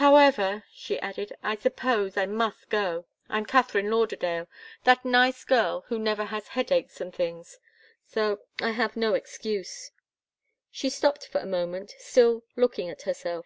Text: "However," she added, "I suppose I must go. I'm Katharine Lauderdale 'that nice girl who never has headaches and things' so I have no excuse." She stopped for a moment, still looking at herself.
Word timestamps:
"However," 0.00 0.64
she 0.72 0.98
added, 1.00 1.36
"I 1.42 1.56
suppose 1.56 2.16
I 2.16 2.24
must 2.24 2.70
go. 2.70 3.04
I'm 3.28 3.44
Katharine 3.44 3.90
Lauderdale 3.90 4.48
'that 4.84 5.04
nice 5.04 5.44
girl 5.44 5.84
who 5.88 5.98
never 5.98 6.24
has 6.24 6.48
headaches 6.48 7.02
and 7.02 7.14
things' 7.14 7.58
so 8.06 8.40
I 8.62 8.70
have 8.70 8.96
no 8.96 9.12
excuse." 9.12 9.90
She 10.70 10.88
stopped 10.88 11.26
for 11.26 11.42
a 11.42 11.44
moment, 11.44 11.92
still 11.98 12.44
looking 12.56 12.88
at 12.88 13.02
herself. 13.02 13.44